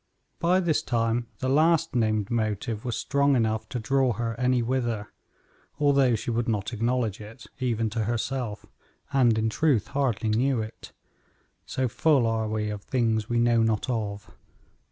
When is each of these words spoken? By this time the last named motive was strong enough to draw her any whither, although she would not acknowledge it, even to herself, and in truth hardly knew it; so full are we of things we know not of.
By 0.39 0.59
this 0.59 0.81
time 0.81 1.27
the 1.41 1.47
last 1.47 1.95
named 1.95 2.31
motive 2.31 2.83
was 2.83 2.95
strong 2.97 3.35
enough 3.35 3.69
to 3.69 3.77
draw 3.79 4.13
her 4.13 4.33
any 4.39 4.63
whither, 4.63 5.13
although 5.79 6.15
she 6.15 6.31
would 6.31 6.49
not 6.49 6.73
acknowledge 6.73 7.21
it, 7.21 7.45
even 7.59 7.87
to 7.91 8.05
herself, 8.05 8.65
and 9.13 9.37
in 9.37 9.47
truth 9.47 9.89
hardly 9.89 10.29
knew 10.29 10.59
it; 10.59 10.91
so 11.67 11.87
full 11.87 12.25
are 12.25 12.47
we 12.49 12.71
of 12.71 12.81
things 12.81 13.29
we 13.29 13.37
know 13.39 13.61
not 13.61 13.87
of. 13.91 14.31